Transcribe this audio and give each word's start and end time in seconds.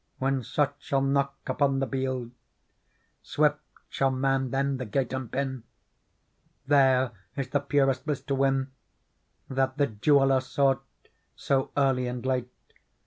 When 0.17 0.41
such 0.41 0.73
shall 0.79 1.03
knock 1.03 1.35
upon 1.45 1.77
the 1.77 1.85
bield,^ 1.85 2.31
Swift 3.21 3.59
shall 3.87 4.09
man 4.09 4.49
them 4.49 4.77
the 4.77 4.85
gate 4.87 5.13
unpin. 5.13 5.61
There 6.65 7.11
is 7.37 7.49
the 7.49 7.59
purest 7.59 8.07
bliss 8.07 8.21
to 8.21 8.33
win. 8.33 8.71
That 9.47 9.77
the 9.77 9.85
jeweller 9.85 10.41
sought 10.41 10.83
so 11.35 11.69
early 11.77 12.07
and 12.07 12.25
late. 12.25 12.49